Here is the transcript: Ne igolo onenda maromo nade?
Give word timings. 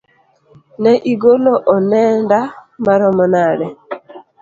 Ne 0.81 0.93
igolo 1.11 1.53
onenda 1.75 2.39
maromo 2.85 3.25
nade? 3.33 3.67